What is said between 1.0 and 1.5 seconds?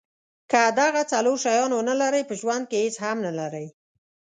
څلور